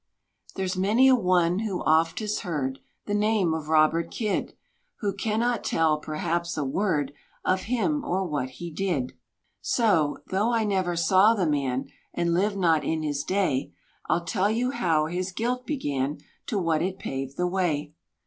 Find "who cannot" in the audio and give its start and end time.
5.01-5.63